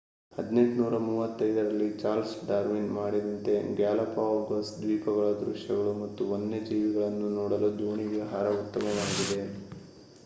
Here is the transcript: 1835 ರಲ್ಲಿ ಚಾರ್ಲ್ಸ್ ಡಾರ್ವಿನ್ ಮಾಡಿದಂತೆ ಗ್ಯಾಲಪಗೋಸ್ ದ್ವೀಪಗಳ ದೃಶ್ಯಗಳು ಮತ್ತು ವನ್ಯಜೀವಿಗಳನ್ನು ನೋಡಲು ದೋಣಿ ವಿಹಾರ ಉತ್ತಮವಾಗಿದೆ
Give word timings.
1835 0.33 1.35
ರಲ್ಲಿ 1.57 1.89
ಚಾರ್ಲ್ಸ್ 1.99 2.33
ಡಾರ್ವಿನ್ 2.47 2.89
ಮಾಡಿದಂತೆ 2.95 3.53
ಗ್ಯಾಲಪಗೋಸ್ 3.75 4.73
ದ್ವೀಪಗಳ 4.79 5.27
ದೃಶ್ಯಗಳು 5.43 5.93
ಮತ್ತು 6.01 6.31
ವನ್ಯಜೀವಿಗಳನ್ನು 6.31 7.29
ನೋಡಲು 7.39 7.71
ದೋಣಿ 7.79 8.07
ವಿಹಾರ 8.15 8.47
ಉತ್ತಮವಾಗಿದೆ 8.59 9.41